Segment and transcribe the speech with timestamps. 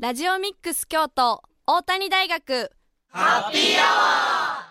[0.00, 2.72] ラジオミックス京都大谷大学。
[3.10, 4.64] ハッピーアワ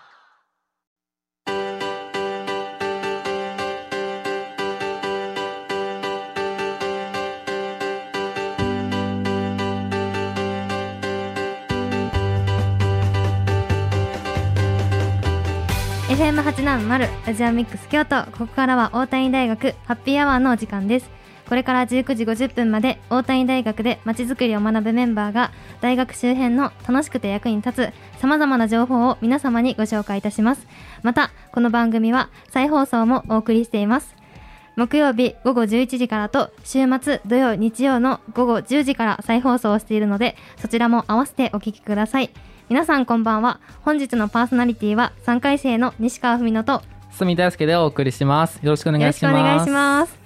[16.10, 18.26] ー FM870 ラジオミックス京都。
[18.34, 21.23] ここからは大谷大学ハッピーアワーのお時間です。
[21.48, 25.52] これから19時50分まで大谷大学でまちづくりを学ぶメンバーが
[25.82, 30.68] 大学周辺の楽しくて役に立つさまざまな情報を皆様にご紹介いたします。
[31.02, 34.16] またこの番組は再放送もお送りしています。
[34.76, 42.32] 木曜日午後11時からと週末土曜日曜の午後10時から再放送をしているのでそちらも合わせてお聞きください。
[42.70, 43.60] 皆さんこんばんは。
[43.82, 46.82] 本日のパーソナリティは3回生の西川文乃と
[47.12, 48.60] 住大輔でお送りします。
[48.64, 49.32] よろしくお願いします。
[49.32, 50.23] よろしくお願いします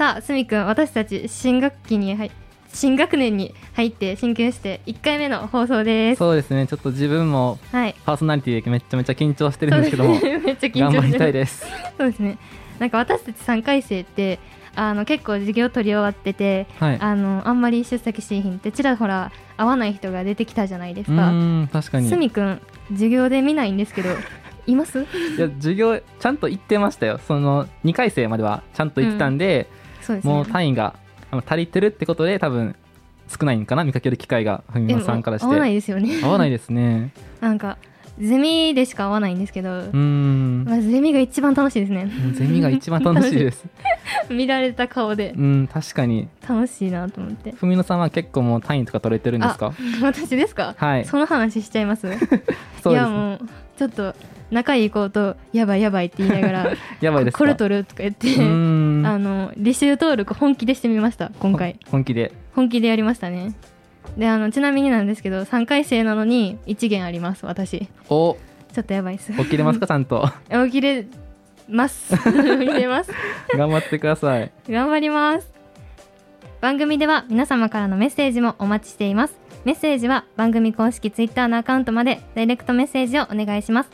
[0.00, 2.30] さあすみくん私たち新学期に入
[2.72, 6.18] 新学年に入って進級して1回目の放送です。
[6.20, 6.66] そうですね。
[6.66, 7.94] ちょっと自分もはい。
[8.06, 11.66] パーソナリティでめちゃめちゃ緊張してるんですけども、頑張りたいです。
[11.98, 12.38] そうですね。
[12.78, 14.38] なんか私たち3回生って
[14.74, 16.98] あの結構授業取り終わってて、はい。
[16.98, 21.28] あのあんまり出席しひんってちらほら合わない人が出てきたじゃないですか。
[21.28, 22.08] うーん確かに。
[22.08, 24.08] すみくん授業で見ないんですけど
[24.66, 25.02] います？
[25.02, 25.04] い
[25.38, 27.20] や授業ちゃんと行ってましたよ。
[27.28, 29.68] その2回生まではちゃんと行ってたんで、
[30.02, 30.32] そうですね。
[30.32, 30.94] もう単位が
[31.46, 32.74] 足りてるってことで多分
[33.28, 35.46] 少ないんかな見かける機会がふみでまさんからして。
[35.46, 36.20] 合わないですよね。
[36.22, 37.12] 合わないですね。
[37.40, 37.78] なんか
[38.18, 40.64] ゼミでしか合わないんですけど、うーん。
[40.64, 42.10] まあ、ゼミが一番楽しいですね。
[42.34, 43.64] ゼミが一番楽しいです。
[44.28, 45.32] 見られた顔で。
[45.34, 46.28] うん確かに。
[46.46, 47.52] 楽しいなと思って。
[47.52, 49.72] ふみのさんは結構もう単位とか取れてるんですか？
[50.02, 51.04] 私ですか、はい。
[51.06, 52.02] その話しちゃいます？
[52.10, 52.20] そういで
[52.82, 52.94] すね。
[52.96, 53.40] やもう
[53.78, 54.14] ちょっと
[54.50, 56.70] 仲いい子とやばいやばいって言いながら
[57.00, 57.38] やばいですか？
[57.38, 58.38] これ取るとか言ってあ
[59.18, 61.76] の履修登録本気でしてみました今回。
[61.90, 62.32] 本気で。
[62.54, 63.54] 本気でやりましたね。
[64.16, 67.88] であのちなみになんですけど3回生なのに1限あります私。
[68.08, 68.36] お。
[68.72, 69.32] ちょっとやばいです。
[69.32, 70.28] 起きれますか ちゃんと？
[70.66, 71.06] 起きれ
[71.68, 72.14] ます。
[72.18, 73.10] 起きれます。
[73.56, 74.50] 頑張ってください。
[74.68, 75.52] 頑張ります。
[76.60, 79.38] 番組では皆様からのメッセージもお待ちしています。
[79.64, 83.90] メッセージは番組公式ツイッターのアカウントまでダイレクトメッセージをお願いします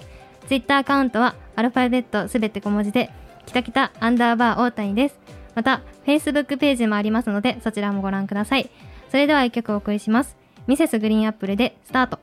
[0.46, 3.10] ツイッターアカウントはアルファベットすべて小文字で
[3.46, 5.18] きたきたアンダーバー大谷です。
[5.54, 8.70] また Facebook ページもありますのでそちらもご覧ください。
[9.10, 10.36] それでは一曲お送りします。
[10.66, 12.18] ミセスグリーンアップルでスタート。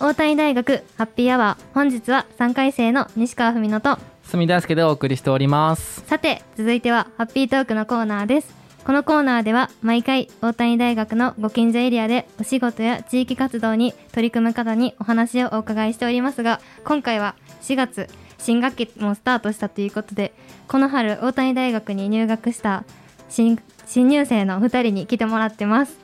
[0.00, 6.02] 大谷大学ハッピーアワー本日は3回生の西川文乃と住大輔でお送りしております。
[6.06, 8.54] さて続いてはハッピートークのコーナーです。
[8.84, 20.32] このコーナーでは毎回大谷大学のご近所エリアでお仕事や地域活動に取り組む方にお話をお伺いしておりますが今回は4月新学期もスタートしたということで
[20.68, 22.84] この春大谷大学に入学した
[23.28, 25.98] 新新入生の2人に来てもらってます。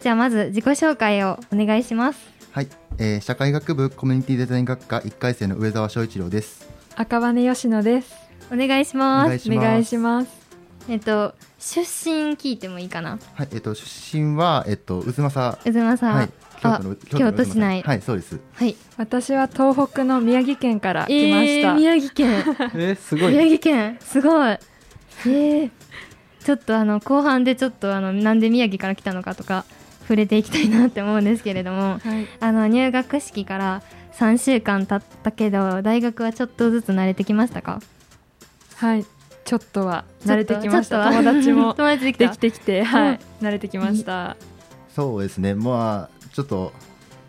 [0.00, 2.18] じゃあまず自己紹介をお願いします。
[2.52, 6.79] はい、えー社会学部コミュニティデザイン学科1回生の上澤翔一郎です。
[6.96, 8.14] 赤羽吉野です。
[8.52, 9.50] お願いします。
[9.50, 10.30] お願いします。
[10.88, 13.18] えっと出身聞いてもいいかな？
[13.34, 15.58] はい、えっ、と出身はえっ、と渦政。
[15.64, 16.30] うずまさん、はい、
[16.62, 17.82] あの京都市内。
[17.82, 18.40] はい、そうです。
[18.54, 18.76] はい。
[18.96, 21.68] 私は東北の宮城県から来ました。
[21.70, 22.30] えー、宮城県。
[22.74, 23.98] えー、すご宮い城県。
[24.00, 24.50] すごい。
[24.52, 25.70] えー、
[26.44, 29.64] ちょっとあの後半でちょっとあのなんで宮城から来たのかとか
[30.02, 32.26] 触れていきたいなって思うんですけれどもはい。
[32.40, 33.82] あの入学式から
[34.12, 37.80] 3週間経ったけど大学はちょっとずつ慣れてきましたか？
[38.76, 39.06] はい。
[39.44, 41.04] ちょっとは慣れてきました。
[41.04, 41.32] ちょっとは？
[41.32, 43.20] 友達も友達できたできてきて、はい。
[43.40, 44.36] 慣れてきました。
[44.94, 45.54] そうですね。
[45.54, 46.72] まあちょっと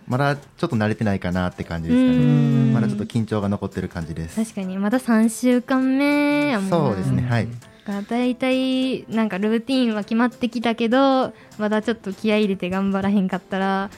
[0.08, 2.25] まだちょっと慣れてないかなって感じですかうね。
[2.25, 4.36] んまだちょっと緊張が残ってる感じです。
[4.44, 7.22] 確かにまだ3週間目やもんなそうですね。
[7.22, 7.47] はい。
[7.47, 13.90] だから大体なんかルーティンは決まってきたけどまだちょっと気合い入れて頑張らへんかったら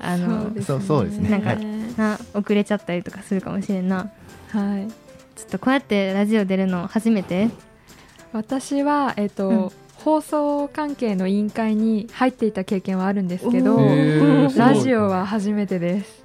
[0.00, 1.58] あのですそうそうですねなんかはい
[1.98, 4.10] な遅れちゃったりとかするかもしれんな。
[4.48, 4.88] はい。
[5.36, 7.50] ちょっとこうやってラジオ出るの初めて？
[8.32, 9.70] 私はえっ、と、うん。
[9.98, 13.76] 放送関係の委員会に入っていた経験はあるんですけど
[14.56, 16.24] ラジオは初めてです。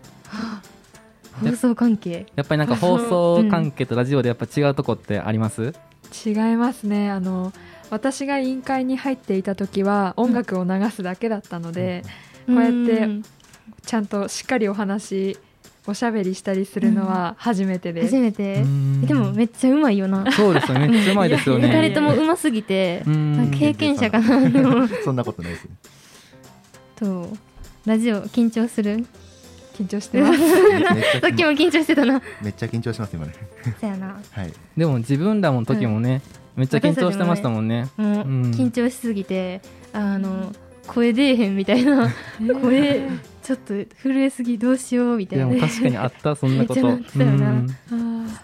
[1.41, 2.27] 放送関係？
[2.35, 5.73] やっぱりなんか放送関係とラジオでやっぱ違うとこってあります、
[6.23, 7.09] 違いますね。
[7.09, 7.51] あの
[7.89, 12.03] 私が委員会に入っていた時は音楽を流すだけだったので、
[12.45, 13.23] こうやってん。
[13.83, 15.39] ちゃんとしっかりお話
[15.85, 18.15] おしゃべりしたりするのは初めてです。
[18.15, 18.61] 初めて。
[18.61, 19.01] うん。
[19.05, 20.31] でもめっちゃうまいよな。
[20.31, 20.87] そうですよね。
[20.87, 21.67] めっちゃうまいですよね。
[21.67, 25.67] 二人ともうますぎて経験者かなでもそんなことないです。
[26.95, 27.27] と
[27.85, 29.05] ラジオ緊張する？
[29.73, 30.39] 緊張してます。
[31.19, 32.21] さっきも緊張してたな。
[32.41, 33.33] めっちゃ緊張します今ね。
[33.81, 34.21] そやな。
[34.31, 34.53] はい。
[34.77, 36.21] でも自分らの時もね、
[36.55, 37.89] めっちゃ緊張してましたもんね。
[37.97, 38.51] もううん。
[38.51, 40.53] 緊張しすぎてあの
[40.87, 42.13] 声出えへんみたいな。
[42.61, 43.09] 声
[43.43, 45.47] ちょっと震えすぎどうしようみたいな。
[45.47, 46.81] でも確かにあった そんなこと。
[46.87, 47.51] めっちゃなってたよな。
[47.91, 48.27] うん。
[48.27, 48.39] あ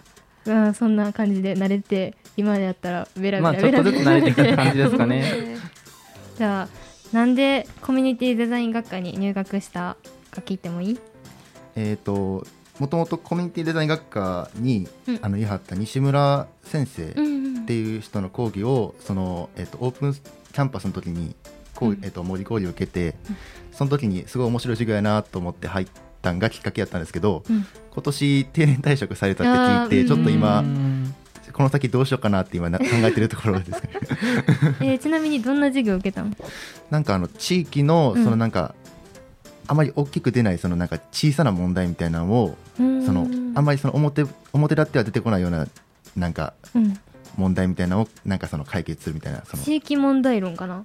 [0.46, 5.56] うんそんな感じで慣れて今やったらベラベまあラベラベラちょっとずつ慣れてきた感じですかね。
[6.38, 6.68] じゃあ
[7.16, 9.96] なんでコミュニティデザイン学科に入学した
[10.30, 10.98] か聞いてもいい？
[11.76, 12.46] えっ、と
[12.78, 15.18] もともとコミュニティデザイン学科に、うん。
[15.22, 21.34] あのいはった西村先生っんていう人の講義をその、えっとオープンキャンパスの時に
[21.82, 21.98] うん。
[22.02, 23.14] えっと模擬講義を受けて、
[23.80, 25.86] その時にすごい面白い授業やなと思って入っ
[26.20, 27.64] たんがきっかけやったんですけど、うん。
[27.90, 31.14] 今年定年退職されたって聞いてちょっと今、うん。
[31.54, 33.80] この先どうしようかなって今な考えてるところですね。
[34.82, 36.36] えーちなみにどんな授業を受けたの？
[36.90, 38.22] なんかあの地域のうん。
[38.22, 38.74] そのなんか、
[39.66, 45.66] あまり大きく出ないそのなんか小さな問題みたいなのをそのあんまりその表表立っては出てこないような
[46.16, 47.00] なんかうん。
[47.38, 49.62] 問題みたいなのをなんかその解決するみたいなその。
[49.62, 50.84] 地域問題論かな？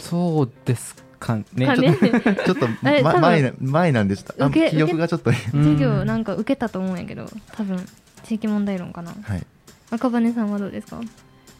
[0.00, 1.96] そうですかねかね。
[2.44, 2.68] ちょっと、
[3.02, 5.30] ま、前な前なんでちょっとあ受け記憶がちょっと。
[5.30, 7.86] ね授業なんか受けたと思うんやけど多分
[8.24, 9.12] 地域問題論かな。
[9.22, 9.46] はい。
[9.90, 11.00] 赤羽さんはどうですか？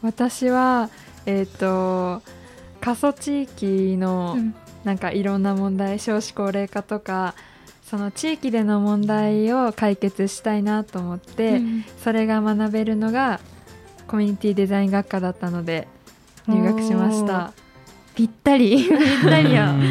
[0.03, 0.91] 私は
[1.26, 2.23] えっ、と
[2.81, 4.55] 過疎地域のうん。
[4.85, 7.35] なんかいろんな問題少子高齢化とか
[7.85, 11.85] その地域での問題を解決したいなと思って、うん。
[12.03, 13.38] それが学べるのが
[14.08, 15.87] コミュニティデザイン学科だったので
[16.49, 17.53] 入学しました
[18.14, 18.76] ぴったり。
[18.88, 19.82] ぴったりやうん。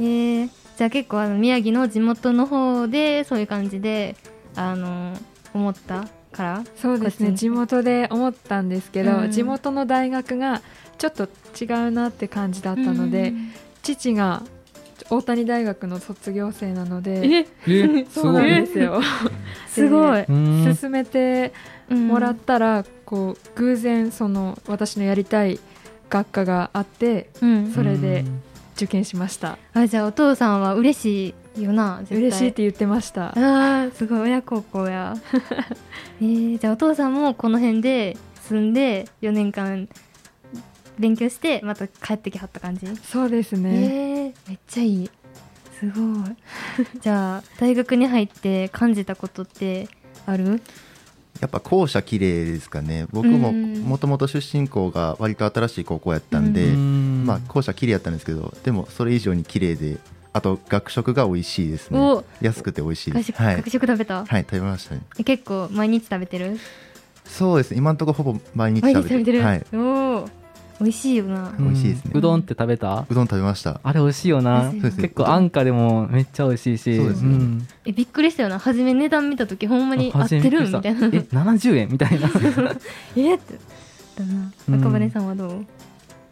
[0.00, 4.16] えー、じゃあ結構あの宮城の地元の方でそういう感じで
[4.56, 5.14] あの
[5.52, 6.64] 思ったから？
[6.76, 7.32] そうですね。
[7.32, 9.30] 地元で思ったんですけど、うん。
[9.30, 10.62] 地元の大学が
[10.98, 11.28] ちょっと
[11.62, 13.32] 違うなって感じだったので、
[13.82, 14.42] 父が
[15.08, 17.46] 大谷大学の卒業生なのでえ？
[17.66, 18.04] え？
[18.04, 19.00] すそうなんですよ。
[19.66, 20.76] すごい、うん。
[20.80, 21.52] 勧めて
[21.90, 25.58] うんもらったら、こう偶然その私のやりたい
[26.10, 27.72] 学科があってうん。
[27.72, 28.24] それで
[28.76, 29.56] 受験しました。
[29.74, 32.18] あじゃあお父さんは嬉しいよな絶対。
[32.18, 33.28] 嬉しいって言ってました。
[33.30, 35.14] あーすごい親孝行や。
[36.20, 38.16] えー、じゃあお父さんもこの辺で
[38.48, 39.88] 住んで4年間
[40.98, 42.86] 勉強してまた帰ってきはった感じ？
[42.96, 45.10] そうですね、えー、めっちゃいい。
[45.78, 46.36] すごい。
[47.00, 49.88] じゃあ大学に入って感じたことって
[50.26, 50.60] ある？
[51.40, 53.06] やっぱ校舎綺麗ですかね。
[53.12, 53.80] 僕もうん。
[53.82, 59.98] もともと出身校が割と新しい高校やったんで、うんまあ校舎綺麗やったんですけどでもそれ以上に綺麗で
[60.32, 61.98] あと学食が美味しいですね。
[61.98, 63.42] お安くて美味しい学食,、です。
[63.42, 65.02] はい、学食食べた、はい、食べましたね。
[65.18, 66.58] え結構毎日食べてる？
[67.24, 67.70] そうです。
[67.70, 69.64] ね今のところほぼ毎日毎食べて日食べてる、はい、
[70.80, 71.52] 美味しいよな。
[71.58, 72.12] 美味しいですね。
[72.14, 73.04] うどんって食べた？
[73.08, 73.80] うどん食べました。
[73.82, 74.72] あれ美味しいよな。
[74.72, 76.96] 結構安価でもめっちゃ美味しいし。
[76.96, 77.36] そうですね。
[77.36, 77.68] ん。
[77.84, 78.58] えびっくりしたよな。
[78.58, 81.06] 初め値段見た時ほんまに合ってるみたいな。
[81.08, 81.88] え70円？
[81.90, 82.30] みたいな。
[83.16, 83.58] えって
[84.16, 84.52] だな。
[84.68, 84.74] うん。
[84.76, 85.66] 赤羽さんはどう、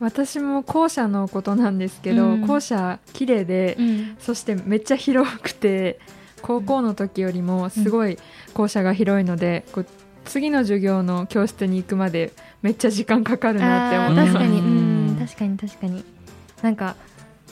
[0.00, 2.47] 私も校舎のことなんですけど、うん。
[2.47, 5.99] 校舎綺麗で、ん、そしてめっちゃ広くて
[6.41, 8.17] 高校の時よりもすごい
[8.55, 9.87] 校舎が広いので、こう
[10.25, 12.33] 次の授業の教室に行くまで
[12.63, 15.17] めっちゃ時間かかるなってあ思っ確かに。
[15.19, 16.05] 確かに確かに。
[16.63, 16.97] なんか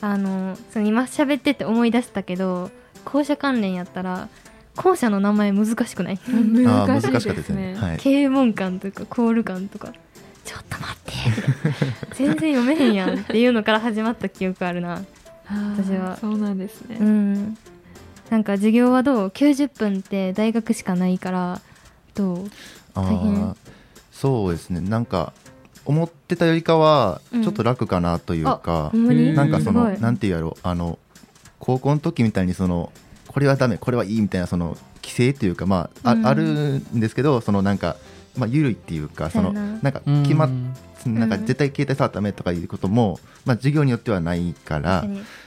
[0.00, 2.70] あのその今喋ってて思い出したけど
[3.04, 4.28] 校舎関連やったら
[4.74, 6.18] 校舎の名前難しくない？
[6.26, 7.72] 難しいでですすね。
[7.74, 7.78] ね。
[7.78, 7.96] はい。
[7.98, 9.92] 啓問館とかコール館とか。
[10.44, 11.12] ちょっと待って。
[12.14, 15.02] 全然読めへんやんっていうのから始まった記憶あるな。
[15.48, 16.16] 私は。
[16.20, 17.56] そうなんですね、うん。
[18.30, 21.60] なんか授業はどう？90分って大学しかないから
[22.14, 22.50] どう？
[22.94, 23.34] あ大変。
[23.34, 23.56] ー
[24.20, 24.80] そうですね。
[24.80, 25.32] なんか
[25.84, 30.56] 思ってたよりかはうんちょっと楽かなというかほ、んなんかそのなんていうやろ？
[30.62, 30.98] あの
[31.58, 32.92] 高校の時みたいにその
[33.28, 36.26] これはダメこれはいいみたいなその規制っていうかまああ,、うん。
[36.26, 36.44] ある
[36.78, 37.96] んですけどそのなんか
[38.36, 41.14] まあ緩いっていうかそのななんか決まっうん。
[41.18, 45.04] なんかうん絶対携帯触ったらダメとかいうことも、まあ、授業によってはないから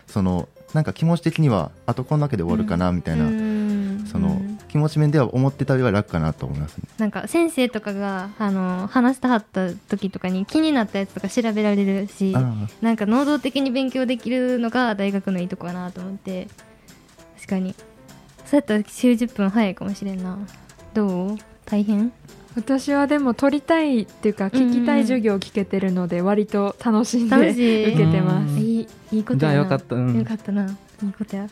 [0.08, 4.06] そのなんか気持ち的にはあとこんだけで終わるかなみたいな、うん。
[4.10, 6.84] そのうん気持ち面では思ってたよりは楽かなと思いますね。
[6.98, 12.34] なんか先生とかがあの話してはった時とかに気になったやつとか調べられるし
[12.82, 16.48] なんか能動的に勉強できるのが大学のいいとこかなと思って
[17.36, 17.76] 確かに。
[18.46, 20.38] そうやったら週10分早いかもしれんな。
[20.94, 21.38] どう？
[21.66, 22.12] 大変？
[22.56, 27.94] 私はでも取りたいっていうか聞きたい授業を聞けてるので割と楽しんで楽しい。
[27.94, 28.54] 受けてます。
[28.54, 28.60] うん。
[28.60, 29.96] いいいいことじゃあやなよかった。
[29.96, 30.18] うん。
[30.18, 30.66] よかったな。
[30.66, 30.68] い
[31.08, 31.48] いことや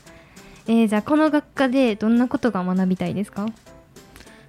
[0.68, 3.46] えー、じゃあこの学科でどんなことが学びたいですか？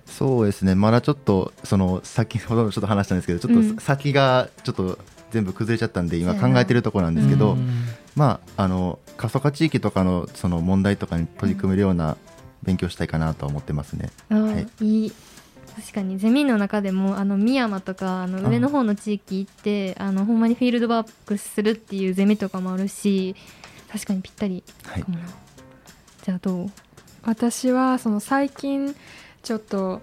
[0.07, 0.75] そうですね。
[0.75, 3.77] まだちょっとその先ほどちょっと話したんですけどちょっうん。
[3.77, 4.99] と先がちょっと
[5.31, 7.85] 全部崩れちゃったんで今考えてるところなんですけど、うん。
[8.17, 12.17] まああの過疎化地域とかのその問題とかに取り組めるような
[12.63, 14.11] 勉強したいかなとは思ってますね。
[14.29, 14.85] はい。
[14.85, 15.13] いい。
[15.77, 23.37] 確かにゼミの中でもあの深山とかあの上の方の地域行ってあのほんまにフィールドワークするっていうゼミとかもあるし
[23.93, 25.25] 確かにぴったりはいかもな、
[26.28, 26.70] じゃあどう？
[27.23, 28.94] 私はその最近
[29.42, 30.02] ちょっと,、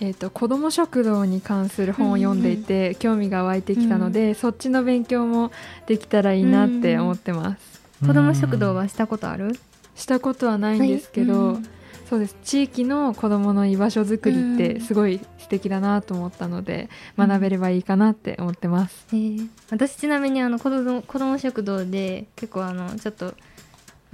[0.00, 5.52] えー、と子ども食堂に関する本を読んでいて、興味が湧いてきたので、そっちの勉強も
[5.86, 9.56] できたらいいなって思ってます、子ども食堂はしたことある？
[9.94, 11.68] したことはないんですけど、うん。
[12.10, 12.36] そうです。
[12.42, 14.56] 地域の子どもの居場所づくりっうん。
[14.58, 17.28] てすごい素敵だなと思ったので、うん。
[17.28, 19.48] 学べればいいかなって思ってます、えー。
[19.70, 23.34] 私ちなみにあの子ども子ども食堂で結構あのちょっと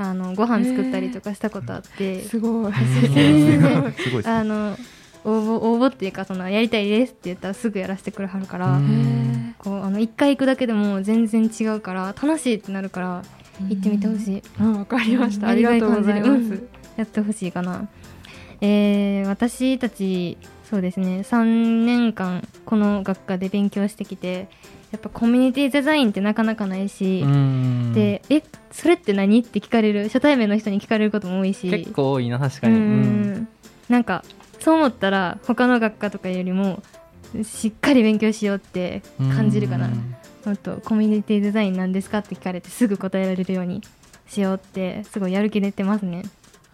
[0.00, 2.72] あのご飯作ったりとかしたことあって、すごい。
[3.12, 4.26] 全然すごい。
[4.26, 4.76] あの
[5.24, 13.22] 応募応募っていうかそのやりたいですって言ったらすぐやらせてくれはるから、うんこうあの1回行くだけでも全然違うから楽しいってなるから
[13.68, 15.52] 行ってみてほしい、うんわかりました、うん。
[15.52, 17.88] ありがとうございます、うんやってほしいかな。
[18.62, 20.38] えー私たち
[20.70, 24.48] そうですね3年間この学科で勉強してきて
[24.92, 27.92] やっぱコミュニティデザインってなかなかないし、うん。
[27.94, 28.42] でえ
[28.72, 31.70] それって何って聞かれる初対面の人に聞かれることも多いし。
[31.70, 33.48] 結構多いな確かうに、ん。
[33.88, 34.24] なんか
[34.58, 36.82] そう思ったら他の学科とかよりも
[37.44, 40.14] しっかり勉強しようって感じるかな、うん。
[40.44, 43.82] もっとコミュニティデザインなんですかって聞かれてすぐ答えられるように
[44.28, 46.24] しようってすごいやる気出てますね。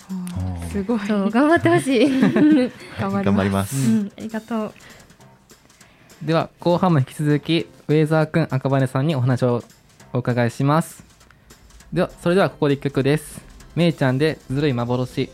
[0.08, 0.70] ー。
[0.70, 3.76] すごいそう頑張ってほしい、 うん、頑張りまます。
[4.16, 4.72] ありがとう
[6.22, 9.62] では後半も引き続きウェイザーくん赤羽さんにお話を
[10.12, 11.04] お伺いします。
[11.92, 13.40] ではそれではここで一曲です。
[13.74, 15.30] めいちゃんでずるい幻。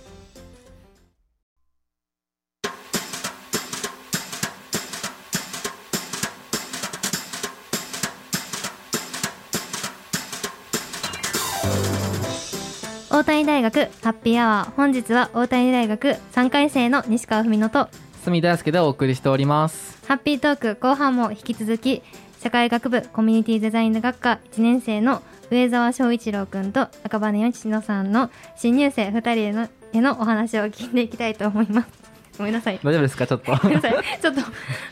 [13.08, 14.70] 大谷大学ハッピーアワー。
[14.72, 17.88] 本日は大谷大学3回生の西川文乃と
[18.22, 19.98] 住大輔でお送りしております。
[20.06, 22.02] ハッピートーク後半も引き続き
[22.40, 31.88] 社会学部コミュニティデザイン学科1年生の上澤翔一郎くんと赤羽よしのさんの新入生2人へのへのお話を聞いていきたいと思います。
[32.38, 32.80] ごめんなさい。
[32.82, 33.26] 大丈夫ですか？
[33.26, 33.54] ちょっと。
[33.56, 33.94] ごめんなさい。
[34.20, 34.40] ちょっと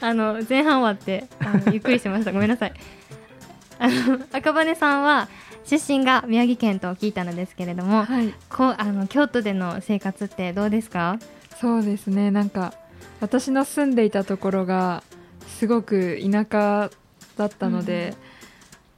[0.07, 2.33] あの前半終わってあのゆっくりしてました。
[2.33, 2.73] ごめんなさい。
[3.79, 5.29] あの赤羽さんは
[5.65, 8.35] 出身が宮城県と聞いたのですけれども、はい。
[8.51, 11.19] こうあの京都での生活ってどうですか？
[11.61, 12.31] そうですね。
[12.31, 12.75] なんか
[13.21, 15.03] 私の住んでいたところが
[15.47, 16.91] すごく田舎
[17.37, 18.15] だったので、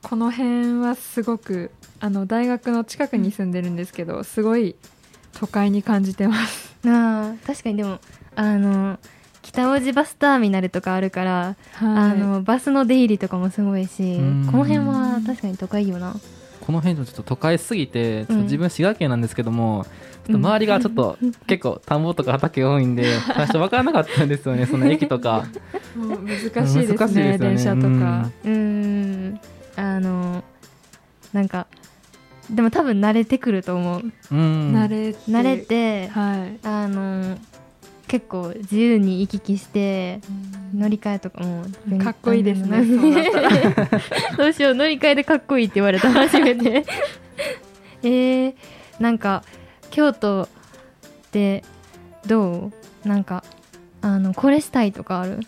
[0.02, 4.74] この辺はすごくあの大学の近くに住んでるんですけどすごい
[5.38, 6.74] 都会に感じてます。
[6.86, 7.98] あー確かにでも
[8.36, 8.98] あの
[9.42, 12.18] 北大路バスターミナルとかあるから、あはい。
[12.18, 14.46] のバスの出入りとかもすごいしうん。
[14.50, 16.14] この辺は確かに都会よな
[16.64, 19.84] この辺ちょっと都会すぎてちょっとうん自分滋賀県なんですけども、
[20.26, 25.44] ちょっと周りがちょっっと 結構田んぼとか畑多いんで最初分からなかったんですよね その駅とか。
[25.96, 27.38] もう難しいですねね。
[27.38, 29.40] 電車とか、うーん。
[29.76, 30.44] あの
[31.32, 31.66] なんか
[32.50, 34.02] でも多分慣れてくると思う。
[34.30, 34.74] うん。
[34.74, 36.58] 慣れて慣れてはい。
[36.66, 37.36] あの
[38.12, 40.20] 結構自由に行き来して
[40.74, 41.64] 乗り換えとかも
[41.98, 42.84] かっこいいですね。
[44.36, 46.84] どうしよう乗り換えでかっこいいって言われた初めて。
[48.04, 48.54] えー、
[49.00, 49.42] なんか
[49.90, 50.48] 京都っ
[51.30, 51.64] て
[52.26, 52.70] ど
[53.02, 53.08] う？
[53.08, 53.44] なんか
[54.02, 55.40] あのこれしたいとかある？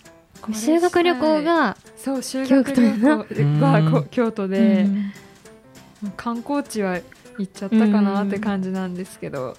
[0.55, 4.87] 修学旅行がそう修京学旅行がこ京都で、
[6.03, 6.13] うん。
[6.17, 6.95] 観光地は
[7.37, 9.55] 行っちゃったかなって感じなんですけど、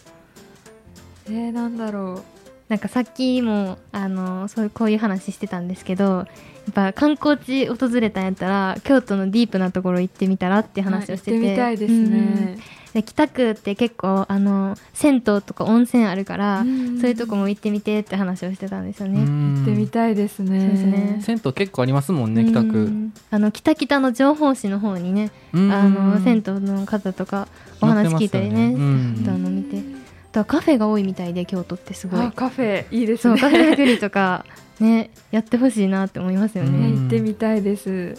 [1.28, 2.24] えー、なんだろ
[2.70, 12.36] なんかさっきもあのそういうこういう話してたんですけどやっぱ観光地訪れたんやったら京都のディープなところ行ってみたらってう話をしてて、はい行ってみたいですうん。
[12.36, 12.58] ね、
[12.94, 17.00] で北区って結構あの銭湯とか温泉あるから、うん。
[17.00, 19.20] そういうとこも行ってみてって話をしてたんですよね。
[19.20, 19.26] 行
[19.58, 20.58] 行ってみたいですね。
[20.60, 21.20] ね。
[21.22, 22.78] 銭湯結構ありますもんね北う区。
[22.80, 25.72] んあの北北の情報誌の方にね、うん。
[25.72, 27.48] あの銭湯の方とか
[27.80, 28.74] お話聞いたりねね。
[28.74, 29.26] うん。
[29.28, 29.84] あの見て
[30.44, 32.20] カフェが多いみたいで京都ってすごい。
[32.20, 33.38] あカフェいいですね。
[33.40, 34.46] そうカフェ作りとか
[34.80, 37.02] ねやってほしいなって思いますよね、うん。
[37.04, 38.16] 行ってみたいです。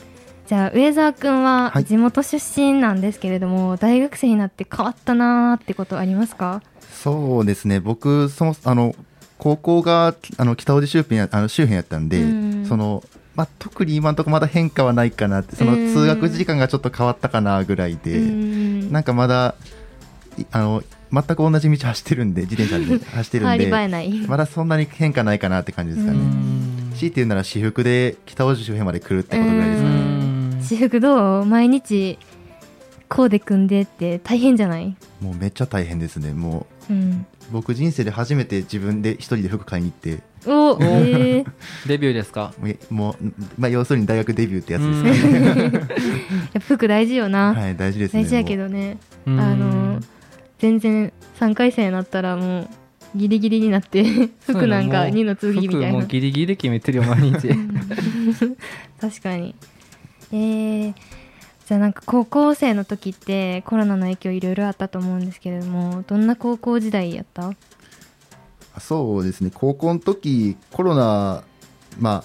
[0.47, 1.85] じゃあ上澤君ははい。
[1.85, 6.63] 地元出身なんですけれども、大学生になって変わったなーってことありますか？
[6.93, 8.95] そうですね、僕、そもあの
[9.39, 12.27] 高校があの北大路周辺やあの周辺やったんで、う
[12.63, 12.67] ん。
[12.67, 13.03] その
[13.35, 15.93] まあ、特に今のところまだ変化はないかなって、そのうん。
[15.93, 18.93] 通学時間がちょっと変わったかなぐらいで、うん。
[18.93, 19.57] なんかまだ
[20.39, 20.83] いあの
[21.27, 26.21] 全く同じ道走ってるんで、自転車で 走ってるん入り映えで、ない、まだそんなに変化ないかなって感じですかうね。
[26.21, 29.99] ん強いて言うなら私服で北大路周辺まで来るってことぐらいですかうね。
[29.99, 30.59] ん。
[30.63, 32.19] 私服どう毎日
[33.09, 34.97] コーデ組んでって大変じゃない？
[35.21, 36.33] もうめっちゃ大変ですね。
[36.33, 37.11] もうん。
[37.13, 40.23] う僕人生で初めて自分で一人で服買いに行って。
[40.49, 41.47] お えー、
[41.89, 42.53] デビューですか？
[42.91, 45.73] もうまあ、要するに大学デビューってやつですかね、 やっ
[46.55, 48.23] ぱ服大事よな、はい大事ですね。
[48.23, 48.97] 大事やけもどね。
[49.27, 49.37] あうん。
[49.59, 50.01] の
[50.59, 52.69] 全然3回生になったらもう
[53.15, 54.05] ギリギリになって
[54.47, 55.89] 服なんか2の次みたいな。
[55.89, 57.49] 服もうギリギリで決めてるよ毎日。
[59.01, 59.55] 確かに。
[60.33, 60.95] えー、
[61.67, 67.49] じゃあなんか高校生の時ってコロナの影響いろいろあったと思うんですけれどもどんな高校時代やった？
[67.49, 67.57] う
[68.79, 69.51] そうですね。
[69.55, 71.43] 高校の時コロナ
[71.99, 72.25] ま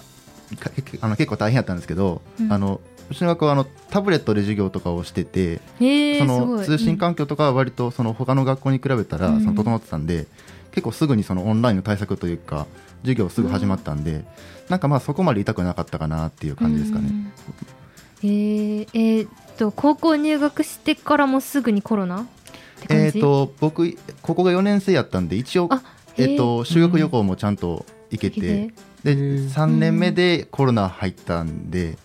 [1.00, 2.52] あの結構大変やったんですけど、うん。
[2.52, 2.80] あの
[3.12, 9.40] うちの学校はあのタブレットで授業とかをしてて、えー、その通信環境とかは割とその他の学校に比べたらうん。
[9.42, 10.26] その整ってたんで、
[10.72, 12.66] 結構すぐにそのオンラインの対策というか
[13.02, 14.24] 授業すぐ始まったんで、
[14.68, 17.08] なんかまあそこまで痛くなかったかなっていう感じですかね。
[17.10, 17.32] うん。
[18.22, 22.24] えー、えーっと高校入学してからもすぐにコロナっ
[22.80, 23.04] て感じ？
[23.04, 25.82] えっ、と僕ここが4年生やったんで一応あ
[26.16, 26.30] へー。
[26.30, 28.72] えっ、と修学旅行もちゃんと行けて、行
[29.04, 29.50] でー。
[29.50, 31.98] 3年目でコロナ入ったんで、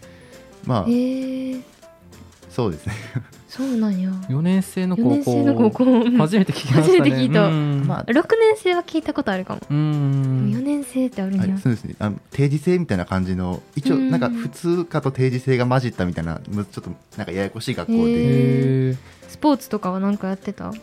[0.67, 1.61] まあえー、
[2.49, 2.93] そうですね。
[3.47, 4.09] そうなんや。
[4.29, 5.15] 4年生の4高校。
[5.15, 5.85] 年生の高校。
[6.17, 6.99] 初めて聞きましたね。
[6.99, 7.47] 初めて聞いた。
[7.47, 7.83] うん。
[7.87, 8.23] まあ6年
[8.57, 11.95] 生は聞いたことあるかも、う4ん年生ってあるんや、はい、そうですね。
[11.99, 14.11] あの定時制みたいな感じの一応うん。
[14.11, 18.93] なんか普通科と定時制が混じったみたいなむちょっとなんかややこしい学校で、
[19.29, 20.73] スポーツとかは何かやってた？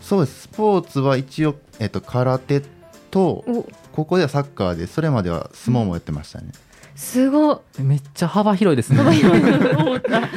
[0.00, 0.42] そうです。
[0.42, 2.62] スポーツは一応、えっと空手
[3.10, 3.66] とお。
[3.92, 6.52] ここではサッカーでそれまでは相撲もやってましたね、
[6.98, 9.00] すごっめっちゃ幅広いですね。
[9.00, 10.28] 思った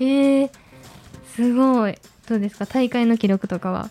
[0.00, 0.50] えー、
[1.34, 1.94] すごい。
[2.28, 2.66] どうですか？
[2.66, 3.88] 大会の記録とかは？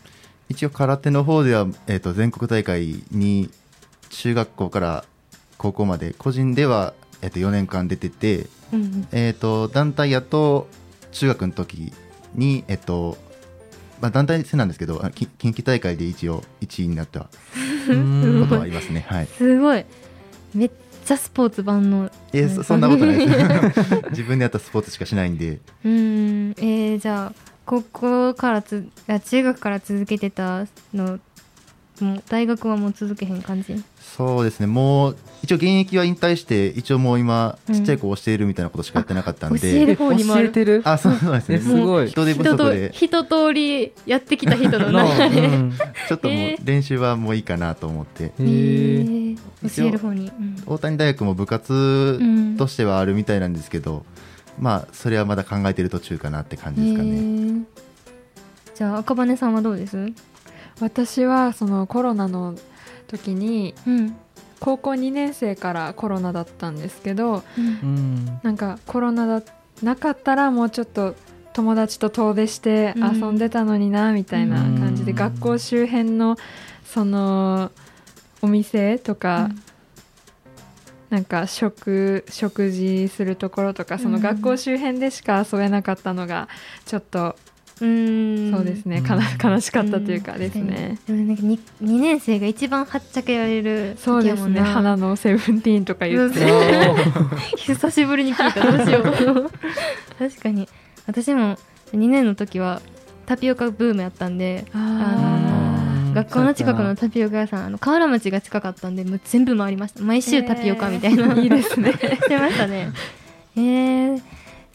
[0.48, 3.50] 一応空手の方では、えっと全国大会に
[4.10, 5.06] 中学校から
[5.58, 10.68] 高校まで個人では、えっと4年間出てて、うんえっと団体やと
[11.12, 11.92] 中学の時
[12.36, 13.18] に、えっと
[14.02, 15.04] まあ、団体戦なんですけど
[15.40, 17.22] 近畿大会で一応1位になった。
[17.88, 19.06] こうんとはありますね。
[19.10, 19.28] はい。
[19.38, 19.84] すごい。
[20.54, 20.72] めっ
[21.08, 23.18] ちゃスポーツ万能えーそそんなことない。
[23.18, 23.28] で
[23.74, 25.60] す自分でやったスポーツしかしないんで。
[25.86, 26.52] うん。
[26.58, 27.34] えー、じゃあ
[27.66, 31.20] 高校からつあ中学から続けてたの
[32.04, 33.76] もう大学はもう続けへん感じ？
[34.02, 34.68] そうですね。
[34.68, 40.46] もう一応現役は引退して一応もう今うんちっちゃい子を教えるみたいなことしかやってなかったんで、教える方にもある。
[40.46, 40.82] 教えてる？
[40.86, 41.56] あそうそうですね。
[41.56, 42.08] えすごい。
[42.10, 42.92] 人手不足で。
[42.94, 45.74] 一通りやってきた人 のの中で、うん
[46.08, 48.32] ちょっともうえー練習はもういいかなと思って。
[48.38, 50.56] 教える方に、うん。
[50.66, 54.06] 大谷大学も部活としてはあるみたいなんですけど、
[54.60, 57.64] まあそれはまだ考えてる途中かなって感じですかね、えー。
[58.76, 60.12] じゃあ赤羽さんはどうです？
[60.80, 62.56] 私はそのコロナの
[63.08, 64.16] 時にうん。
[64.60, 68.40] 高校2年生からコロナだったんですけどうん。
[68.42, 69.46] なんかコロナだ
[69.84, 71.16] なかったらもうちょっと
[71.54, 76.38] 友達と遠出してうん遊んでたのになみたいな感じで、うん学校周辺の
[76.86, 77.72] その
[78.42, 79.50] お店とか、
[81.10, 86.48] なんか食食事するところとかその学校周辺でしか遊べなかったのが
[86.86, 87.36] ちょっと、
[87.82, 88.52] うん。
[88.52, 89.04] そうですね、うん。
[89.04, 94.62] かな悲しかったというかですね、うんでもなんか 2, 2年生が一番はっちゃけられるそうですね。
[94.62, 96.40] 花のセブンティーンとか言って、
[97.58, 98.72] 久しぶりに聞いた。
[98.72, 99.52] どうしよう。
[100.18, 100.68] 確かに。
[101.06, 101.58] 私も
[101.94, 102.82] 2年の時は
[103.26, 104.66] タピオカブームやったんで
[106.14, 110.02] 学校の近くのタピオカ屋さんあの河原町が近かったんでもう全部回りました。
[110.02, 111.92] 毎週タピオカみたいな、いいですね。
[111.94, 112.92] してましたね。
[113.56, 114.22] えー、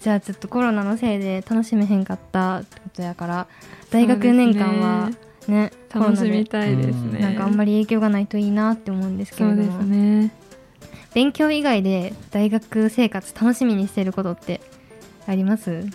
[0.03, 3.47] じゃあちょっとコロナのせいで楽しめへんかったってことやから
[3.91, 5.11] 大学4年間は
[5.47, 7.21] ねコロナで楽しみたいですね。
[7.21, 10.31] なんかあんまり影響がないといいなって思うんですけそうでれどもすね。
[11.15, 14.61] 勉強以外で大学生活楽しみにしてることって
[15.27, 15.87] あります？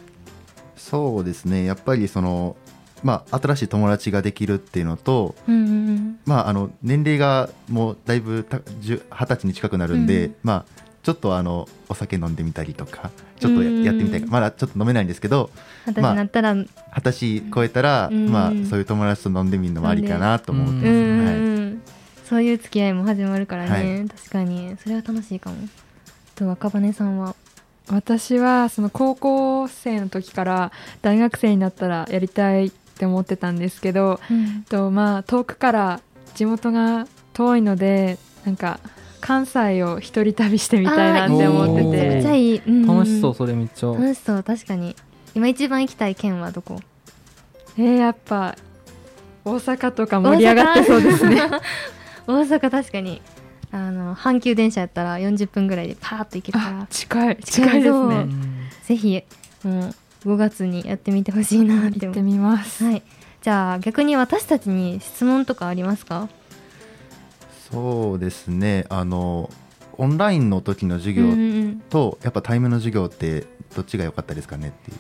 [0.78, 1.66] そうですね。
[1.66, 2.56] やっぱりその
[3.04, 10.36] まあ新しい友達ができるっていうのとうんうんまああの年齢がもうだいぶ二十歳に近くなるんで、うん。
[10.44, 15.50] まあちょっとあのお酒飲んでみたりとかちょっとやってみたいまだちょっと飲めないんですけど
[15.86, 16.66] 二十歳になったら、二
[16.96, 18.28] 十歳超えたら、うん。
[18.28, 21.26] まあそういう友達と飲んでみるのもありかなと思ってうんます、うん。
[21.26, 21.36] はい。
[21.38, 21.82] うん
[22.26, 24.76] そういう付き合いも始まるからね、は確かに。
[24.84, 25.56] それは楽しいかも。
[26.36, 27.38] と赤羽さんは
[27.90, 34.20] 私はその高校生の時から大学生になったらやりたいって思ってたんですけど
[34.68, 36.02] とまあ遠くから
[36.36, 38.82] 地元が遠いのでなんか
[39.22, 42.86] 関西を一人旅してみたいなって思ってあーめてっちゃいい、うん。
[42.86, 43.88] 楽しそうそれめっちゃ。
[43.88, 44.96] 楽しそう確かに。
[45.36, 46.80] 今一番行きたい県はどこ？
[47.78, 48.56] えー、やっぱ
[49.46, 51.42] 大阪とか盛り上がってそうですね。
[52.28, 53.22] 大阪確かに。
[53.70, 58.26] あの阪急電車やったら40分ぐらいでパーッと行けるかあら近い近いですそうね
[58.86, 59.22] ぜひ
[59.64, 59.94] もう
[60.26, 63.04] 5月にやってみてほしいなって思ってみます、はい、
[63.42, 66.30] じゃあ逆に私たちに質問とかありますか？
[67.72, 68.86] そうですね。
[68.90, 69.50] あの
[69.98, 71.26] オンラインの時の授業
[71.90, 74.98] とやっぱ対面の授業ってどっちが良かったですかねっていう。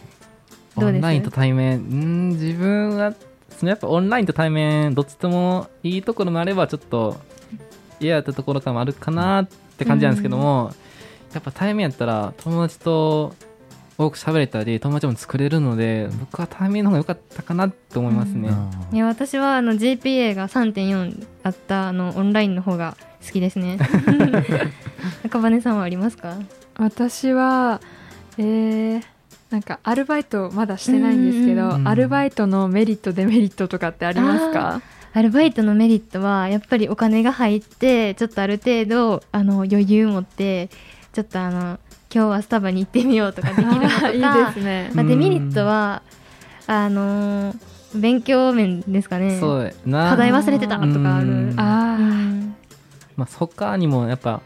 [0.75, 3.13] オンラインと対面うん自分は
[3.49, 7.17] そのやっぱオンラインと対面どっちともいいところもあればちょっと
[7.99, 10.71] 嫌やったところもあるかなって感じなんですけども、
[11.33, 13.33] やっぱ対面やったら友達と
[13.97, 18.49] 多く喋れたり友達も作れるので僕は対面の方が良かったかなって思いますね、
[18.91, 23.79] いや私はあの GPA が3.4あったあのオンラインの方が好きですね。
[25.25, 26.37] 赤羽さんはありますか？
[26.77, 27.81] 私は
[28.37, 29.03] えー、
[29.49, 31.87] なんかアルバイトまだしてないんですけど、うんうんうん。
[31.87, 34.81] アルバイトのメリットデメリットとかってありますか？
[35.13, 40.69] アルバイトのメリットはやっぱりお金が入ってちょっとある程度あの余裕持って
[41.11, 41.79] ちょっとあの
[42.13, 44.91] 今日はスタバに行ってみようとかできるのとか いいですね。
[44.93, 46.01] まあ、デメリットは
[46.67, 47.57] あのー
[47.95, 49.39] 勉強面ですかね。
[49.39, 51.27] そう課題忘れてたとかある。
[51.27, 51.53] うん。
[51.57, 51.97] あ
[53.15, 54.41] まあ、他にもやっぱ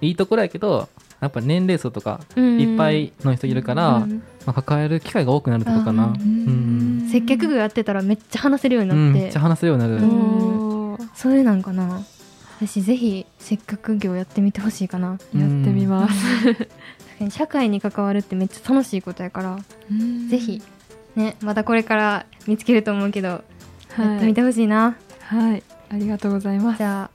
[0.00, 0.88] いいところやけど
[1.20, 6.14] やっぱ年齢層とかうんいっぱいの人いるから、うんまあ、抱える機会が多くなるってことかな。
[7.10, 10.10] 接客業やってたらめっちゃ話せるようにうん、なって、めっちゃ話せるようになる、うん。
[10.92, 12.02] おーそれなんかな。
[12.58, 15.08] 私ぜひ接客業やってみてほしいかな。
[15.08, 15.36] やって
[15.70, 16.14] みます、
[17.30, 19.58] 社会に関わるってめっちゃ楽しいことやから、
[20.28, 20.62] ぜひ
[21.14, 24.96] ねまたこれから見つけると思うけど、やってみてほしいな。
[25.20, 25.62] はい。
[25.88, 26.78] ありがとうございます。
[26.78, 27.10] じゃ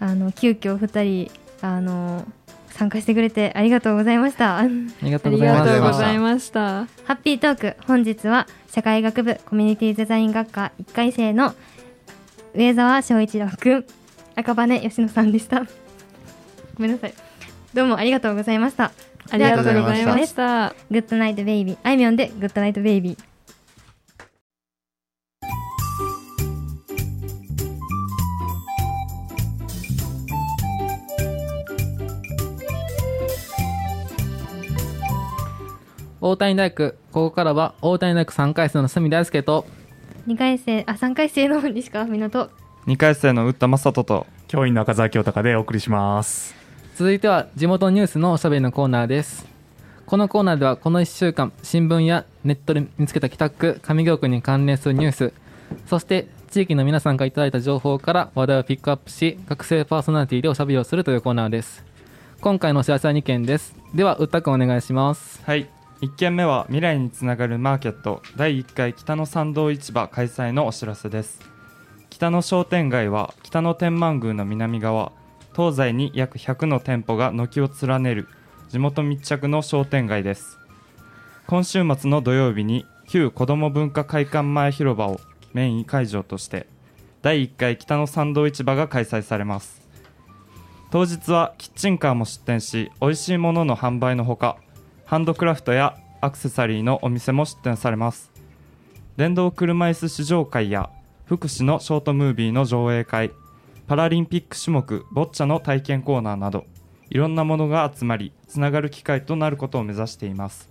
[0.00, 1.30] ああの急遽2人
[1.60, 2.26] あの
[2.70, 4.58] 参加してくれてありがとうございました。
[4.58, 4.66] あ
[5.02, 6.60] りがとうございますがとうございました。
[7.04, 11.54] ハッピートーク本日は社会学部コミュニティデザイン学科1回生の
[12.54, 13.84] 上澤翔一郎くん
[14.36, 15.60] 赤羽吉野さんでした。
[15.60, 15.66] ご
[16.78, 17.14] めんなさい。
[17.74, 18.92] どうもありがとうございました
[19.30, 20.74] ありがとうございまでした。
[20.90, 23.18] グッドナイトベイビーあいみょんでグッドナイトベイビー
[36.20, 39.66] 大谷大学ここからは大谷大学3回生の隅大輔と
[40.26, 42.50] 2回生あ3回生の西川文乃と。
[42.86, 46.63] 2回生の打田正人と教員の赤澤清隆でお送りします
[46.94, 49.46] 続いては地元ニュースのおしゃべりのコーナーです。
[50.06, 55.32] このコーナーではこの1週間新聞やネットで見つけた企画上京区に関連するニュース
[55.86, 61.84] そして地域の皆さんからいただいた情報から話題をピックアップし学生パーソナリティでおしゃべりをするというコーナーです。
[62.40, 63.74] 今回のお知らせは2件です。
[63.92, 65.42] ではうったくんお願いします。
[65.44, 65.68] はい。
[66.00, 68.22] 1件目は未来につながるマーケット。
[68.36, 71.40] 第1回北の参道市場開催のお知らせです。
[72.10, 75.10] 北の商店街は北の天満宮の南側
[75.54, 78.28] 東西に約100の店舗が軒を連ねる
[78.68, 80.58] 地元密着の商店街です。
[81.46, 85.20] 今週末の土曜日に旧子ども文化会館前広場を
[85.52, 86.66] メイン会場として
[87.22, 89.80] 第1回北の参道市場が開催されます。
[90.90, 94.56] 当日はキッチンカーも出店し美味しいものの販売のほか
[95.04, 98.32] ハンドクラフトやアクセサリーのお店も出店されます。
[99.16, 100.90] 電動車椅子試乗会や
[101.26, 103.30] 福祉のショートムービーの上映会
[103.86, 106.64] パラリンピック種目ボッチャの体験コーナーなど
[107.10, 110.70] いろんなものが集まりつながる機会となることを目指しています。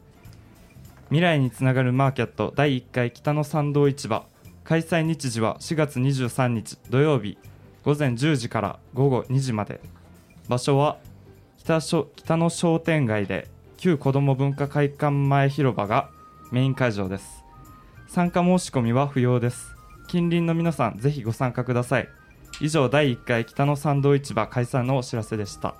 [1.09, 4.25] 未来につながるマーケット第1回北の参道市場。
[4.63, 7.37] 開催日時は4月23日土曜日
[7.83, 9.79] 午前10時から午後2時まで。
[10.49, 10.97] 場所は
[11.59, 13.47] 北北の商店街で
[13.77, 16.09] 旧子ども文化会館前広場が
[16.51, 17.43] メイン会場です。
[18.07, 19.75] 参加申し込みは不要です。
[20.07, 22.09] 近隣の皆さんぜひご参加ください。
[22.59, 25.75] 以上第1回北の参道市場開催のお知らせでした。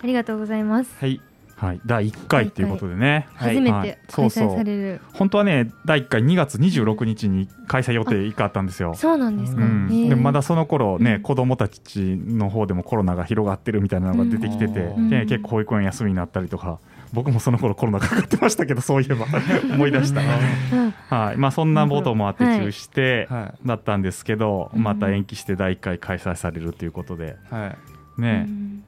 [0.00, 0.96] ありがとうございます。
[1.00, 1.20] はい。
[1.56, 1.80] はい。
[1.84, 3.26] 第1回ということでね。
[3.34, 3.56] はい。
[3.56, 3.64] はい。
[3.66, 4.48] 初めて開そうそう。
[4.54, 5.00] 催される。
[5.12, 8.94] 本当はね第1回2月26日に開催予定1回あったんですよ。
[8.94, 10.08] そうなんですか、うん。
[10.08, 11.22] でもまだその頃ね、うん。
[11.22, 15.10] 子供たちの方でもコロナが広がってるみたいなのが出てきてて、うん。
[15.10, 16.78] で結構保育園休みになったりとか
[17.12, 19.26] 僕もその頃コロナかかってましたけどそういえば。
[19.74, 20.90] 思い出した、うん。
[21.08, 21.36] はい。
[21.36, 24.82] まあ、そんなこともあってはい中止してはだったんですけど、うん。
[24.82, 27.76] また延期して第1回開催されるということで、いは
[28.18, 28.20] い。
[28.20, 28.46] ね。
[28.48, 28.84] うん。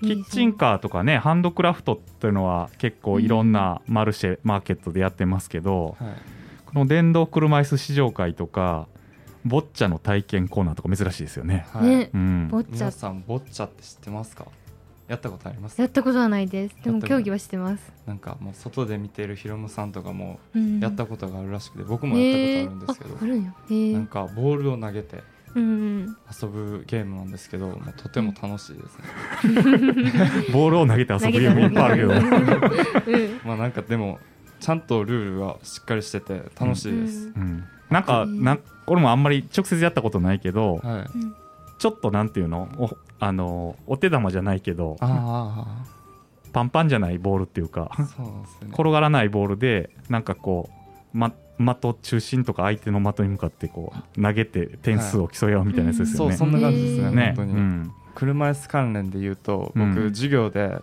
[0.00, 6.08] キッチンカーとかねハンドクラフトっていうのは結構いろんなマルシェ、マーケットでやってますけどはい。
[6.66, 8.86] この電動車椅子試乗会とか
[9.44, 11.66] ボッチャの体験コーナーとか珍しいですよね。
[11.72, 12.48] はい、ねうん。
[12.48, 12.74] ボッチャ。
[12.74, 14.46] 皆さんボッチャって知ってますか？
[15.08, 15.80] やったことあります？
[15.80, 16.76] やったことはないです。
[16.84, 20.80] でも競技はしてます、なんかもう外で見てるヒロムさんとかもうん。
[20.80, 23.54] やったことがあるらしくて、僕もやったことあるんですけど、へーああるんや。
[23.70, 23.92] へー。
[23.94, 25.22] なんかボールを投げて
[25.54, 25.66] うんう
[26.02, 29.04] ん遊ぶゲームなんですけど、もうとても楽しいですね。
[30.52, 33.12] ボールを投げて遊ぶゲームいっぱいあるけど。
[33.12, 34.18] うん まあなんかでも
[34.60, 37.32] ちゃんとルールがしっかりしてて楽しいです。
[37.34, 41.06] うんなんかなん俺もあんまり直接やったことないけど、はい
[41.78, 42.68] ちょっとなんていうの？
[42.78, 45.84] おあのお手玉じゃないけどあ
[46.52, 48.68] パンパンじゃないボールっていうかね。
[48.72, 50.70] 転がらないボールでなんかこ
[51.14, 51.32] う、ま、
[51.74, 56.36] 的中心とか相手の的に向かってこう投げて点数を競い合うみたいなやつですよね。
[56.36, 57.34] そうそんな感じですねね。
[57.36, 57.92] 本当に、うん。
[58.14, 60.08] 車椅子関連で言うと僕、うん。
[60.10, 60.80] 授業で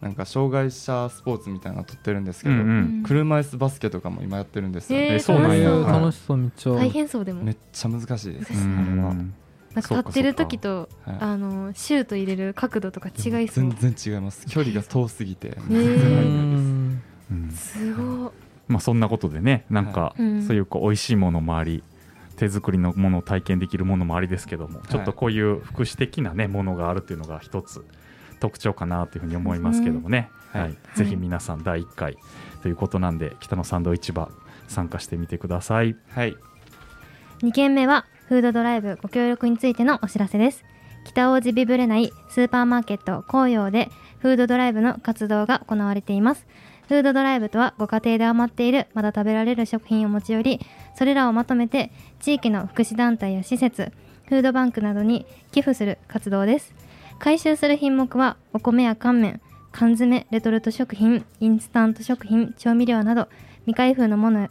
[0.00, 2.62] なんか障害者スポーツみたいなの取ってるんですけど、うんう
[3.00, 3.02] ん。
[3.04, 5.70] 車椅子バスケとかも今やってるんですよ、へーえそうなんや。
[5.70, 7.42] 楽しそう楽しそうめっちゃ大変そうでも。
[7.44, 9.34] めっちゃ難しいです難しいうん
[9.74, 11.16] なんか立ってる時とはい。
[11.20, 13.70] あのシュート入れる角度とか違いそう。
[13.76, 14.46] 全然違います。
[14.46, 15.48] 距離が遠すぎて。
[15.48, 17.94] へうーんうんす。
[17.94, 18.30] ごい
[18.68, 20.42] まあそんなことでねなんかうん。
[20.46, 21.82] そういうこう美味しいものもあり
[22.36, 27.84] 手作りのものを体験できるものもありですけどもちょっとこういう福祉的なねものがあるっていうのが一つ
[28.40, 30.60] 特徴かなというふうに思いますけどもね、うん。
[30.60, 30.76] はい。
[30.96, 32.16] ぜひ皆さん第1回
[32.62, 34.30] ということなんで北の参道市場
[34.68, 35.96] 参加してみてください。
[36.10, 36.36] はい
[37.42, 40.64] 2件目はフードドライブご協力についてのお知らせです。
[41.04, 46.46] 北大路ビブレ内スーパーマーケット紅葉でフードドライブの活動が行われています。
[46.88, 50.60] フードドライブとはご家庭で余っているまだ食べられる食品を持ち寄り
[50.94, 53.92] それらをまとめて地域の福祉団体や施設
[54.26, 56.74] フードバンクなどに寄付する活動です。
[57.18, 63.28] 回収する品目はお米や乾麺缶詰レトルト食品インスタント食品調味料など
[63.66, 64.48] 未開封のもの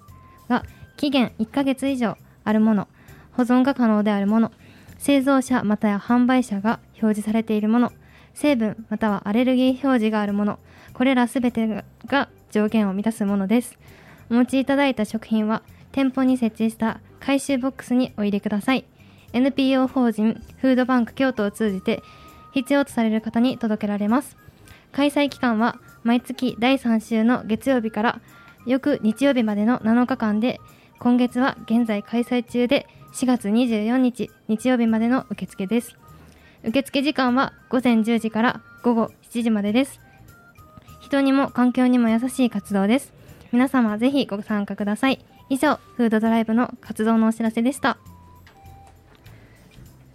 [0.48, 0.64] が
[0.96, 2.88] 期限1ヶ月以上あるもの。
[3.36, 4.52] 保存が可能であるもの。
[4.98, 7.92] 製造者またや販売者が表示されているもの。
[8.34, 10.60] 成分またはアレルギー表示があるもの。
[10.94, 13.78] これらすべてが条件を満たすものです。
[14.30, 18.86] お持ちいただいた食品は店舗に設置した回収ボックスにお入れください。
[19.34, 22.02] NPO 法人フードバンク京都を通じて
[22.54, 24.38] 必要とされる方に届けられます。
[24.92, 28.22] 開催期間は毎月第3週の月曜日から
[28.66, 30.62] 翌日曜日までの7日間で
[31.00, 35.96] 今月は現在開催中で4月24日日曜日までの受付です。
[36.64, 40.00] 受付時間は午前10時から午後7時までです。
[41.00, 43.14] 人にも環境にも優しい活動です。
[43.52, 45.24] 皆様ぜひご参加ください。
[45.50, 48.00] 以上フードドライブの活動のお知らせでした。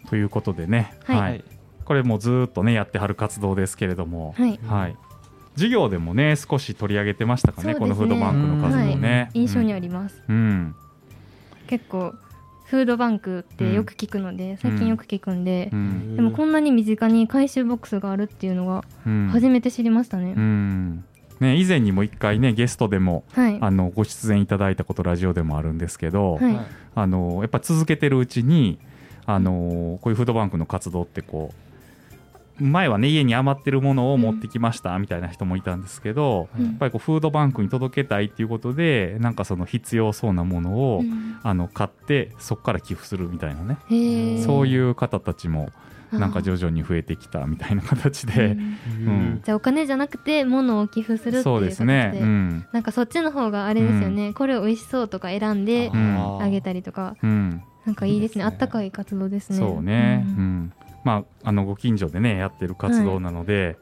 [0.09, 1.17] ということでね、はい。
[1.21, 1.45] はい。
[1.85, 4.59] これもうずーっとねやってはる活動ですけれども、はい。
[4.67, 4.97] はい、
[5.55, 7.79] 授業でもね少し取り上げてましたかねね。
[7.79, 10.75] このフードバンクの活動ね、はい、印象にあります、うん、うん。
[11.69, 12.15] 結構
[12.71, 16.17] フードバンクってよく聞くので、最近よく聞くんでう、ん。
[16.17, 19.29] でもこんなに身近に回収ボックスがあるっていうのがうん。
[19.33, 21.05] 初めて知りましたね、うん。
[21.41, 23.59] ね、以前にも一回ねゲストでもはい。
[23.61, 26.59] あのご出演いただいたことラジオでもあるんですけど、はい。
[26.95, 28.79] あのやっぱ続けてるうちに
[29.25, 31.68] あのこういうフードバンクの活動ってこう
[32.61, 36.65] 前はね家に余ってるものを持ってきましたみたいな人もいたんですけど、うん。
[36.65, 41.39] やっぱりこうフードバンクに届けたいっていうことでなんかその必要そうなものを、うん。
[41.43, 43.77] あの買ってそこから寄付するみたいなね、
[44.45, 45.71] そういう方たちも
[46.11, 48.59] なんか徐々に増えてきたみたいな形で、うん。
[49.07, 49.41] うん。
[49.45, 52.67] じゃあお金じゃなくて物を寄付するっていうそう形でですね、うん。
[52.73, 58.17] なんかそっちの方があれですよね、これ美味しそうとか選んでうんあげたりとか、うん、なんかいいですね。
[58.17, 59.59] いいですねあったかい活動ですね。
[59.59, 60.73] そうね、ううんん
[61.09, 63.79] まあ、あのご近所でねやってる活動なので、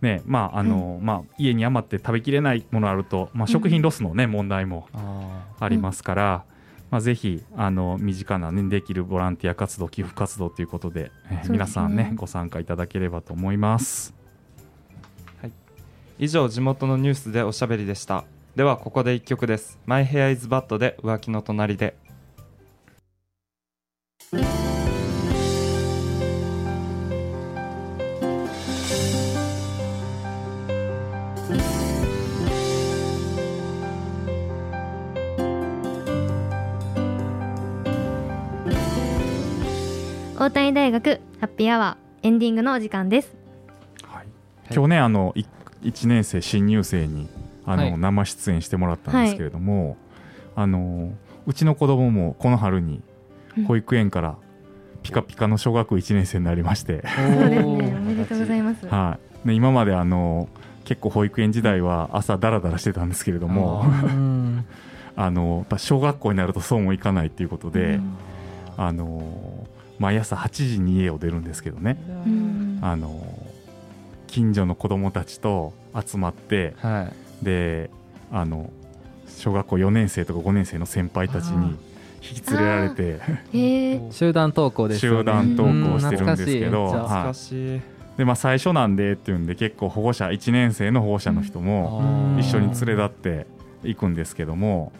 [0.00, 6.44] ねまああのまあ、家に余って食べきれないものあると、まあ、食品ロスの、ね問題もあありますから、
[6.92, 11.42] まあ、ぜひあの身近な、ね、できるボランティア活動寄付活動ということで、えーね。
[11.48, 14.14] 皆さんねご参加いただければと思います。
[15.42, 15.50] ー
[16.20, 18.24] 以上地元のニュースでおしゃべりでした。
[18.54, 21.96] ではここで一曲です「マイヘアイズバッドで浮気の隣で
[40.48, 43.36] 大谷大学ハッピーアワーエンディングのお時間です。
[44.02, 44.26] はい、
[44.72, 45.44] 今日ねあのい
[45.82, 47.28] 1年生新入生に
[47.66, 47.98] あの、はい。
[47.98, 49.98] 生出演してもらったんですけれども、
[50.56, 51.12] あの
[51.44, 53.02] うちの子供もこの春に
[53.66, 54.36] 保育園から
[55.02, 57.94] ピカピカの小学1年生になりまして、 そうですね。
[57.98, 58.86] おめでとうございます。
[58.86, 60.48] はい、で今まであの
[60.86, 64.64] 結構保育園時代は朝ダラダラしてたんですけれどもうん
[65.14, 68.00] あのやっぱ小学校になるとそうもいかないっていうことで、
[68.78, 69.20] あの
[69.98, 72.78] 毎朝8時に家を出るんですけどね、うん。
[72.82, 73.20] あの
[74.26, 77.10] 近所の子供たちと集まっては
[77.42, 77.44] い。
[77.44, 77.90] で
[78.32, 78.70] あの
[79.26, 81.76] 小学校4年生とか5年生の先輩たちに
[82.20, 83.20] 引き連れられて
[84.10, 85.18] 集団登校ですよね。
[85.18, 87.80] 集団登校してるんですけど、はい。
[88.16, 92.02] でまあ、最初なんでっていうんで結構保護者1年生の保護者の人も
[92.34, 92.40] うん。
[92.40, 93.46] 一緒に連れ立って
[93.84, 94.92] いくんですけども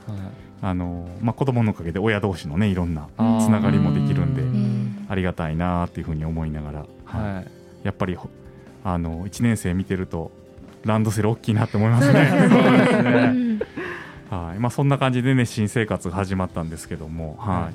[0.61, 3.07] あのまあ、子供のおかげで親同士のねいろんな
[3.41, 4.43] つながりもできるんで。
[4.43, 7.35] えありがたいなっていうふうに思いながら、はい。
[7.35, 7.47] はい。
[7.85, 8.29] やっぱりほ
[8.85, 10.31] あの1年生見てると
[10.85, 12.21] ランドセル大きいなって思いますね。
[12.21, 13.67] ー
[14.31, 14.59] はい。
[14.59, 17.71] まあ、そんな感じでね新生活が始まったんですけども、は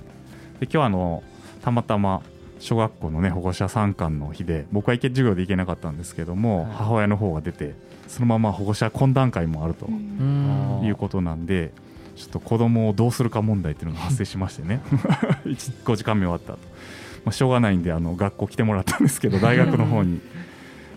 [0.58, 1.24] い、で今日はあの
[1.62, 2.22] たまたま
[2.60, 6.72] 小学校のね保護者参観の日で僕は授業で行けなかったんですけども、はい。
[6.74, 7.76] 母親の方が出て
[8.08, 10.82] そのまま保護者懇談会もあるとうん。
[10.84, 11.72] いうことなんで
[12.16, 14.82] ちょっと子供をどうするか問題っていうのが発生しましてね。
[15.86, 16.60] 5時間目終わったと、
[17.26, 20.22] まあ、しょうがないんであの学校来てもらったんですけど大学の方に。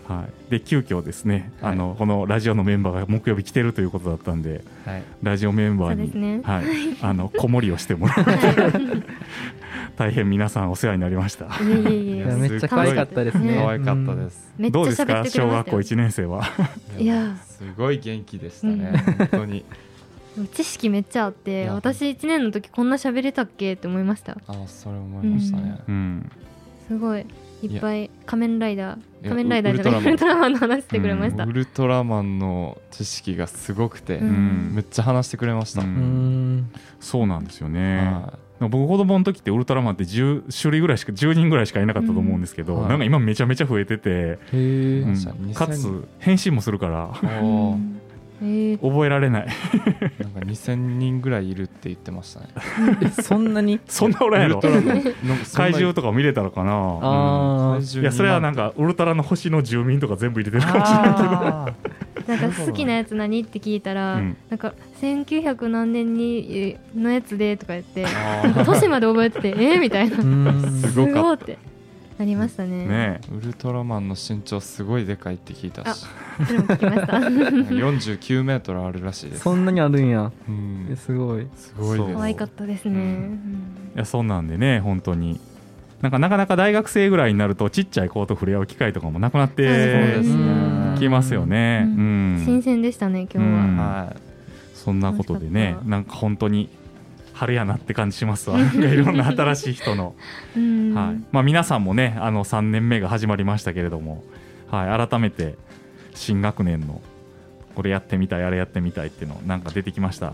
[0.07, 5.03] はい、で急遽ですね、あのこのラジオのメンバーが木曜日来てるということだったんではい。
[5.21, 6.65] ラジオメンバーに、はい、
[7.01, 8.31] あの子守りをしてもらって
[9.97, 11.47] 大変皆さんお世話になりました。
[11.47, 11.49] い
[12.19, 13.55] やえめっちゃ可愛かったですね。
[13.57, 14.53] 可愛かったです。
[14.71, 15.95] どうですか小学校ました。
[15.95, 16.47] よ1年生は。
[16.97, 17.35] いや。
[17.57, 19.65] すごい元気でしたね本当に
[20.45, 21.73] 知識めっちゃあっいてや。
[21.73, 24.37] 私1年の時こんな喋れたっけって思いました。
[24.47, 25.79] あそれ思いましたね。
[25.87, 26.31] うん、
[26.87, 27.25] すごい。
[27.63, 28.99] いっぱい仮面ライダー。
[29.23, 30.01] 仮面ライダーじゃない。
[30.01, 31.43] ウルウルトトラマンの話してくれました。
[31.43, 34.73] ウルトラマンの知識がすごくて、うん。
[34.75, 36.57] めっちゃ話してくれました、ううん。
[36.59, 37.97] んそうなんですよね。
[37.97, 42.81] は僕子供の時ってウルトラマンって10種類ぐらいしか10人ぐらいしかいなかったと思うんですけど、うん。
[42.81, 44.37] はいなんか今めちゃめちゃ増えてて、
[45.53, 47.11] かつ変身もするから
[48.39, 49.47] 覚えられない。
[50.19, 52.47] なんか2000人ぐらいいるって言ってましたね。
[53.03, 53.79] えそんなに？
[53.87, 54.61] そんなおらんやろ。
[55.53, 57.83] 怪獣とか見れたのかな、うん。
[57.83, 61.29] いやそれはなんかウルトラの星の住民とか全部入れてるかもしれないけど。
[61.29, 61.73] あ
[62.27, 63.41] なんか好きなやつ何？
[63.41, 64.37] って聞いたら、うん。
[64.49, 70.17] なんか1900何年にえのやつでとか言ってあなんか年まで覚えててえー、みたいな。
[70.17, 71.21] すごかった。
[71.21, 71.57] ごいって
[72.17, 72.85] なりましたね。
[72.85, 76.05] ねウルトラマンの身長すごいでかいって聞いたし。
[76.47, 77.13] それも聞きました。
[77.75, 79.43] 49メートルあるらしいです。
[79.43, 80.31] そんなにあるんや。
[80.47, 80.87] うん。
[80.91, 81.45] えすごい。
[81.55, 83.91] すごい可愛かったですね、ううん。
[83.95, 85.39] いやそんなんでね本当に。
[86.01, 90.95] なんかなかなか大学生ぐらいになるとちっちゃい子と触れ合う機会とかもなくなっそうてですね。
[90.99, 92.35] きますよね、ううん。
[92.35, 93.77] ん新鮮でしたね今日は、うん。
[93.77, 94.15] は
[94.73, 96.69] そんなことでねなんか本当に
[97.37, 98.57] 春やなって感じしますわ。
[98.59, 100.15] なんかいろんな新しい人の、
[100.55, 100.93] うん。
[100.93, 101.23] はい。
[101.31, 104.23] まあ、皆さんもねあの3年目が始まりましたけれども、
[104.69, 105.55] はい、改めて
[106.15, 107.01] 新学年の
[107.75, 110.33] これやってみたいあれやってみたいっていうのなんか出てきました？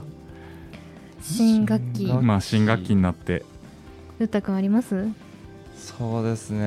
[1.21, 2.05] 新学期。
[2.21, 3.43] まあ新学期になって。
[4.19, 5.05] ゆったくんあります？
[5.07, 5.13] い
[5.75, 6.59] そうですね。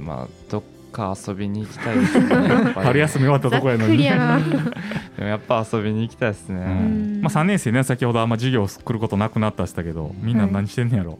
[0.00, 0.62] まあどっ
[0.94, 2.28] か遊びに行きたいですね
[2.74, 7.20] 春休み終わったとこやのに でもやっぱ遊びに行きたいですね、うん。
[7.20, 11.18] まあ、3年生ね先ほどあんま授業来ることなくなったしたけどみんな何してんねやろ、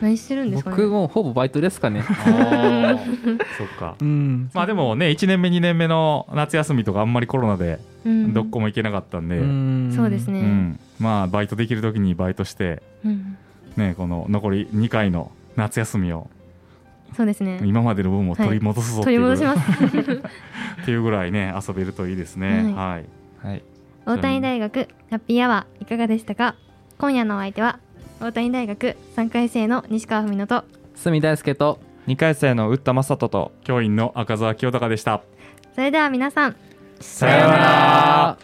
[0.00, 0.76] 何してるんですかね？
[0.76, 2.02] 僕もほぼバイトですかね。
[3.56, 3.96] そっか。
[4.00, 4.50] うん。
[4.52, 8.34] まあでもね1年目2年目の夏休みとかあんまりコロナでうん。
[8.34, 9.92] どこも行けなかったんで、ん。
[9.94, 10.40] そうですね。
[10.40, 10.80] うん。
[10.98, 13.36] まあバイトできる時にバイトしてうん。
[13.76, 16.28] ねこの残り2回の夏休みを
[17.16, 17.60] そうですね。
[17.64, 20.12] 今までの分を取り戻すぞっていう,、取り戻します。
[20.82, 22.72] っていうぐらいね遊べるといいですね。
[22.74, 23.62] はい、はい。
[24.06, 26.56] 大谷大学ハッピーアワーいかがでしたか？
[26.98, 27.78] 今夜のお相手は
[28.20, 35.22] 大谷大学3回生の西川文乃と住大輔と2回生の打田正人と教員の赤澤清隆でした。
[35.74, 36.56] それでは皆さん
[37.00, 38.38] さようなら